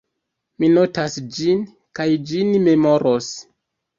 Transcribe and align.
Mi 0.61 0.67
notas 0.77 1.17
ĝin, 1.35 1.61
kaj 1.99 2.07
ĝin 2.31 2.57
memoros. 2.69 3.31